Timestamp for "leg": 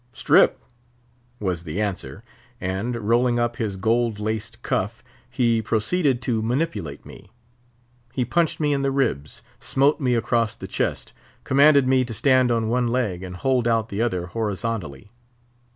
12.87-13.21